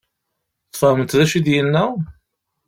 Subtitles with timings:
[0.71, 1.85] Tfehmeḍ d acu i d-yenna?